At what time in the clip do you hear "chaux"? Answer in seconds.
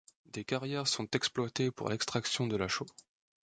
2.67-2.87